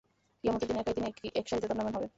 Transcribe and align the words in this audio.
কিয়ামতের 0.43 0.67
দিন 0.69 0.77
একাই 0.77 0.95
তিনি 0.95 1.07
এক 1.39 1.45
সারিতে 1.47 1.67
দণ্ডায়মান 1.67 1.93
হবেন। 1.95 2.09